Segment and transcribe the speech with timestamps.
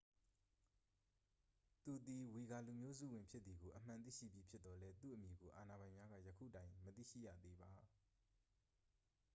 [1.83, 7.71] သူသည် ဝီဂါလူမျိုးစုဝင်ဖြစ်သည်ကို အမှန်သိရှိပြီးဖြစ်သော်လည်း သူ့အမည်ကို အာဏာပိုင်များက ယခုတိုင် မသိရှိရသေးပါ